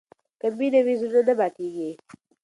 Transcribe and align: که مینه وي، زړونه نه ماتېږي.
که 0.39 0.47
مینه 0.57 0.81
وي، 0.85 0.95
زړونه 1.01 1.21
نه 1.27 1.33
ماتېږي. 1.39 1.91